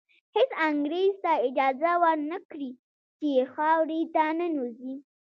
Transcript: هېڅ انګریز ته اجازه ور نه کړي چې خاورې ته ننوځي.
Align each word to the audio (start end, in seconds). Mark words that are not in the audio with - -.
هېڅ 0.35 0.49
انګریز 0.67 1.13
ته 1.23 1.31
اجازه 1.47 1.91
ور 2.01 2.17
نه 2.31 2.39
کړي 2.49 2.71
چې 3.19 3.29
خاورې 3.53 3.99
ته 4.13 4.23
ننوځي. 4.37 4.95